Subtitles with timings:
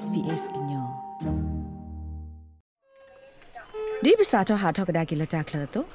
[0.00, 0.86] SBS ညော
[4.04, 5.86] ဒီပစာတော့ဟာထောက်ကဒါကီလတာကလတော့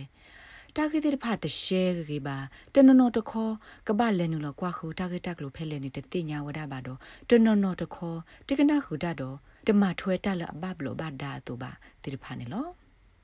[0.77, 2.39] တာဂေတိဖာတရှဲကေပါ
[2.75, 3.51] တနနောတခော
[3.89, 6.99] ကပလဲနူလောကွာခူတာဂေတက်လို့ဖဲလဲနေတဲ့တညာဝဒပါတော့
[7.31, 8.15] တနနောတခော
[8.49, 11.71] တကနာခူတတော့တမထွဲတက်လအဘဘလောဘဒါတူပါ
[12.03, 12.67] တိဖာနေလော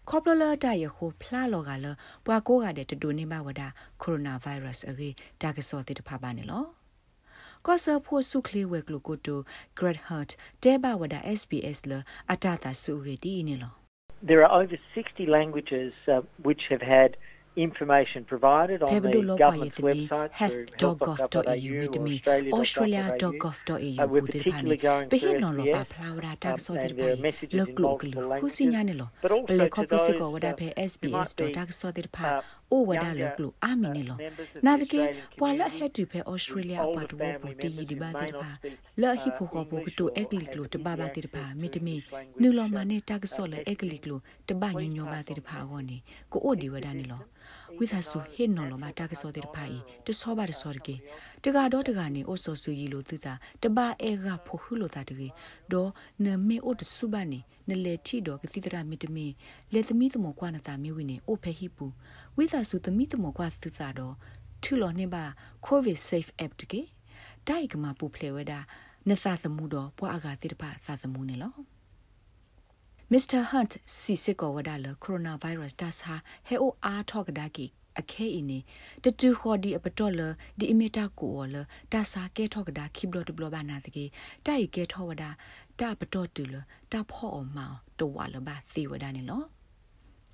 [0.08, 1.86] ခေါပလလတာယခုဖလာလောကလ
[2.26, 3.62] ပွာကိုကတဲ့တူနေမဝဒ
[4.02, 6.81] ကိုရိုနာဗိုင်းရပ်စ်အကြီးတာဂေစောတိတဖာပါနေလော
[7.67, 9.39] ကောဆာဖို့စုခလီဝဲကလိုကိုတို
[9.79, 10.31] Great Heart
[10.63, 11.91] တဲဘဝဒ SBS လ
[12.31, 13.73] အတတာစုရီဒီနေလော
[14.29, 17.11] There are over 60 languages uh, which have had
[17.57, 22.15] information provided on Pebdu the lo government's pa yitni website has.gov.au mitmi
[22.59, 24.77] australia.gov.au budir pani
[25.13, 28.97] pe hin no lo pa plawra tak so dir pai lo klu klu husinya ne
[29.01, 29.07] lo
[29.49, 32.35] bele khoplo se ko wada phe sbs.tak.so dir pha
[32.74, 34.16] o wada lo klu ami ne lo
[34.64, 35.02] na de ke
[35.38, 38.50] pwa la he tu phe australia apa tu bo ti yi di ba dir pha
[39.00, 41.96] la hi pho ko bo to ekli klu te ba ba dir pha mitmi
[42.40, 44.16] nu lo ma ne tak so le ekli klu
[44.46, 45.98] te ba nyo nyo ba dir pha go ni
[46.32, 50.96] ko o di wada ne lo ဝိ သဆူဟိနော်လမတာကစောတဲ့ဖိုင်တဆောပါတဆောကေ
[51.44, 55.28] တကတော့တကနေအိုဆိုဆူကြီးလိုသတာတပါအဲကဖိုဟုလိုတာတကေ
[55.72, 55.90] ဒေါ်
[56.24, 59.26] နမေအိုတဆုပါနေနလေထီတော့ကတိတရာမီတမီ
[59.72, 61.86] လေသမီးတမောကွာနတာမြေဝင်းနေအိုဖဲဟိပူ
[62.36, 64.14] ဝိသဆူသမီးတမောကွာသတာတော့
[64.62, 65.24] ထူလောနေပါ
[65.66, 66.80] covid safe app တကေ
[67.48, 68.60] တိုက်ကမှာပူဖလေဝဒါ
[69.08, 71.52] နဆာသမှုတော့ပွားအကတိတပါစာသမှုနေလော
[73.12, 73.40] Mr.
[73.50, 76.14] Hunt စီစစ်ကောဝဒါလကိုရိုနာဗိုင်းရပ်စ်ဒါစာ
[76.46, 77.66] ဟဲအိုအားထော့ကဒါကီ
[78.00, 78.58] အခဲအင်းနေ
[79.04, 80.20] တတူခေါ်ဒီအပတော်လ
[80.58, 81.56] ဒီအမီတာကိုလ
[81.92, 84.04] ဒါစာကဲထော့ကဒါခိဘလတဘလဘာနာတကေ
[84.46, 85.30] တိုက်ကဲထော့ဝဒါ
[85.80, 86.54] တာပတော်တူလ
[86.92, 89.42] တာဖော့အမောင်တဝါလဘာစီဝဒါနေလော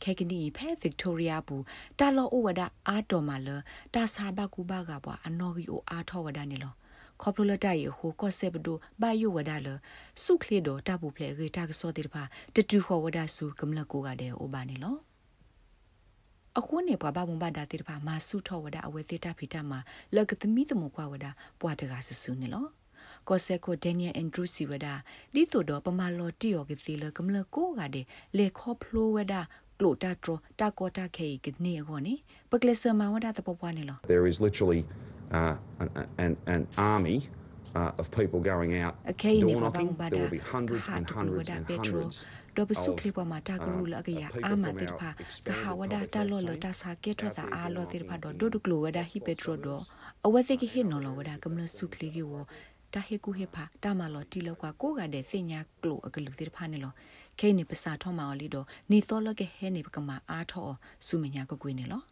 [0.02, 1.64] ခဲကနီဖဲဗစ်တိုးရီယာဘူး
[1.98, 3.48] တာလောအိုဝဒါအာတော်မာလ
[3.94, 6.74] တာစာဘကူဘာကဘွာအနော်ဂီအိုအာထော့ဝဒါနေလော
[7.22, 9.68] ခေါပလိုလတိုင်ဟိုကော့ဆေဘဒိုဘာယိုဝဒါလ
[10.24, 12.22] စုခလီဒိုတပူဖလေဂေတာကစောတိတဖာ
[12.54, 14.96] တတူခေါ်ဝဒါစုကမလကိုကတဲ့အိုဘာနေလော
[16.58, 19.78] အခုနေပွားဘာမဘာဒါတိတဖာမာစုထောဝဒါအဝဲသေးတာဖီတာမှာ
[20.16, 21.30] လကသမီသမကွာဝဒါ
[21.60, 22.66] ပွားတကဆဆူနေလော
[23.28, 24.94] ကောဆေကိုဒန်နီယယ်အန်ဒရူးစီဝဒါ
[25.34, 28.04] ဒီတို့တော့ပမာလော်တီယောကစီလကမလကိုကတဲ့
[28.36, 29.40] လေခေါဖလိုဝဒါ
[29.78, 32.14] ကလိုတာထရတာကောတာခေကနေခေါနေ
[32.50, 34.82] ပကလစမဝဒါတပပွားနေလော There is literally
[35.36, 35.88] uh, an,
[36.24, 36.62] an, an
[36.94, 37.18] army
[37.78, 39.90] uh, of people going out အခဲနေ door ပါဘာ knocking.
[40.00, 42.16] ဘာ There ဒါ will be hundreds and hundreds and hundreds
[42.56, 46.30] ဒေါ်ပစု of, ခလီပမာတာကရူလကရ uh, people အာမ from တိဖာ our က expanded ဟာဝဒါ public တာ health
[46.30, 49.80] လောလ team, တာစာကေထ our တာ people အာလောတိဖာ in- ဒေါ် in ဒိုဒကလိုဝဒါဟိပက်ထရဒေါ်
[50.26, 52.32] အဝဲစိကဟိနော်လောဝဒါကမလစုခလီကီဝ
[52.94, 56.92] တာဟေကူဟေဖာတာမလောတီလောကကိုကတဲ့စညာကလိုအကလူတိဖာနေလော
[57.38, 60.68] ခဲနေပစာထောမော်လီတော့နီသောလကဟဲနေပကမာအားထော
[61.06, 62.02] စုမညာကကွေးနေလော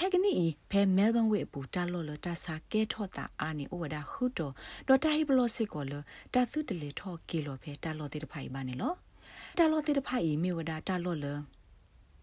[0.00, 0.34] ခဲကနီ
[0.70, 4.52] ဖဲမဲလ်ဘန်ဝေပူတာလောလတာစာကဲထော့တာအာနေဩဝဒါခုတော့
[4.88, 5.94] ဒေါ်တာဟိဘလောစစ်ကောလ
[6.34, 8.94] တာသုတလေထော့ကီလောဖဲတာလောတိတဖိုင်ပါနေလော
[9.58, 11.26] တာလောတိတဖိုင်မေဝဒါတာလောလ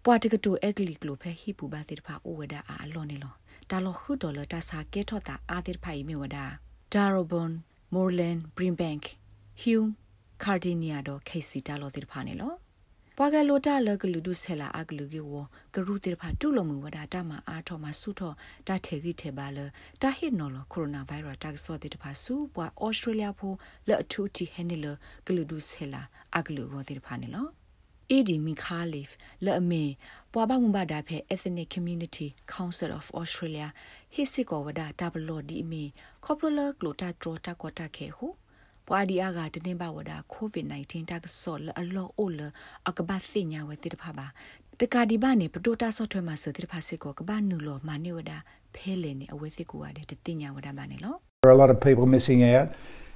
[0.04, 3.34] ပွာတကတူအက်ကလီကလိုဖဲဟိပူပါတိတဖာဩဝဒါအာအလောနေလော
[3.70, 6.46] တာလခုဒေါ်လာတာစာကေထော့တာအာတိဖိုင်မေဝဒါ
[6.94, 7.52] Darabon
[7.94, 9.04] Moreland Brimbank
[9.62, 9.92] Hume
[10.44, 12.54] Cardinia တော့ KC တာလောတိဖာနေလော
[13.18, 15.34] ပွာကလိုတာလကလူဒုဆဲလာအကလူကေဝ
[15.74, 18.34] ကရုတိဖာတုလမှုဝဒတာမအားထောမဆုထော
[18.68, 19.60] တာထေဂိထေပါလ
[20.02, 23.54] တာဟစ်နော်လကိုရိုနာဗိုင်းရပ်တာဆောတိတဖာဆူပွာဩစတြေးလျဖို
[23.88, 24.86] လက်အထူတီဟဲနေလ
[25.28, 26.02] ကလူဒုဆဲလာ
[26.38, 27.48] အကလူဝတိဖာနေလော
[28.12, 29.10] AD Mikhalif
[29.46, 29.84] လအမေ
[30.34, 33.68] ပွာဘမှုဘာဒါဖဲ Ethnic Community Council of Australia
[34.14, 35.84] ဟစ်စစ်ကောဝဒတာဘလော်ဒီအမေ
[36.26, 38.28] ကော်ပိုလာကလိုတာထရတာကောတာခဲဟု
[38.88, 42.40] ပွာဒီအာကတနေပါဝဒ COVID-19 တက်ဆော့လအလောအိုလ
[42.90, 44.28] အကဘာသိညာဝဲတိတဖပါ
[44.82, 48.32] တကာဒီဘာနေပတိုတာဆော့ထွဲမှာစတိတဖစစ်ကောကဘာနူလောမာနေဝဒ
[48.76, 52.68] ဖဲလေနေအဝဲစစ်ကိုရတဲ့တိညာဝဒမာနေလော There are a lot of people missing out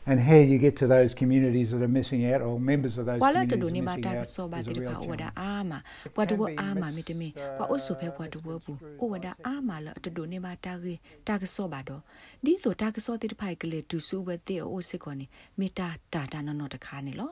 [0.06, 3.20] and how you get to those communities that are missing out or members of those
[3.20, 5.00] wala communities to ni ma missing ta out so ba is a ti real pa
[5.00, 5.60] wada challenge.
[5.60, 5.84] ama
[6.16, 9.06] wa to ama mi te mi wa o so phe wa to wo bu o
[9.14, 12.02] wada ama la to do ni ma ta ge ta ga so ba do
[12.44, 15.00] di so ta ga so ti phai ke le tu su we ti o sit
[15.02, 17.30] ko ni mi ta ta ta no no ta kha ni lo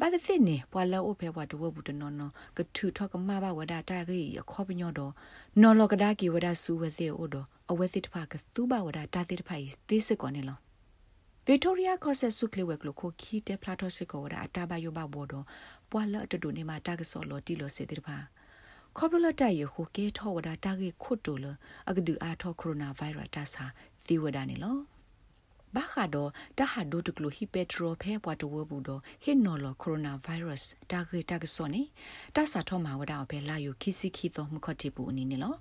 [0.00, 5.12] ဘာသစ်နေပွာလာအိုဖဲဘွားတဝဘူးတနော်နော်ကထူထောက်ကမဘာဝဒတာကြီးအခေါ်ပညောတော့
[5.60, 10.58] နော်လောကဒါကီဝဒဆူဝစေအိုတော့အဝဲစစ်တဖကသူဘဝဒတာတိတဖိုင်သိစစ်ကောနေလော
[11.44, 15.08] Victoria Cosset Suklewe klo ko ki te plato se ko da ta ba yo ba
[15.08, 15.44] bo do
[15.90, 18.28] pwa la to do ne ma ta ga so lo ti lo se de ba
[18.96, 21.46] ခေါပလတရခုကေထောဝဒတာဂေခုတ်တိုလ
[21.88, 23.64] အကဒူအာထောကိုရိုနာဗိုင်းရပ်တာစာ
[24.06, 24.76] သီဝဒနေလော
[25.74, 31.82] ဘာခါတော့တဟာဒိုတကလိုဟီပက်ထရိုဖဲပွားတဝဘူးတော့ဟင်နော်လကိုရိုနာဗိုင်းရပ်စ်တာဂေတာကစောနေ
[32.36, 35.54] တာစာထောမှာဝဒအပဲလာယိုခီစီခီတော့မခတ်တီပူအနေနဲ့လော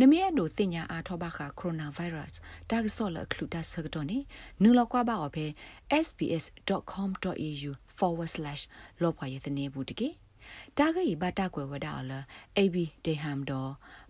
[0.00, 2.38] နမရဲ့တို့တင်ညာအားထောပါခကိုရိုနာဗိုင်းရပ်စ်
[2.70, 4.18] တာကစောလခလူတာဆကတော့နေ
[4.62, 5.46] နူလောက်ကွာပါအပဲ
[6.06, 8.34] sbs.com.au forward/
[9.02, 10.08] လောပွားရတဲ့နေဘူးတကေ
[10.78, 12.12] တာဂေဘတာကွယ်ဝဒါအလ
[12.62, 13.60] ab deham do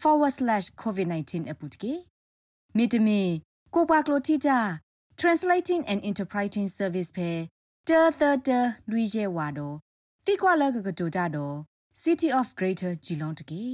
[0.00, 1.92] forward slash covid-19 အပုတ်ကေ
[2.76, 3.20] မိတမီ
[3.74, 4.58] ကိုပွားကလိုတီတာ
[5.20, 7.30] translating and interpreting service ဖဲ
[7.88, 8.60] တာတာတာ
[8.90, 9.76] လူရဲဝါတော့
[10.26, 11.56] တိကွာလကကတိုတာတော့
[12.02, 13.64] city of greater geelong တကေ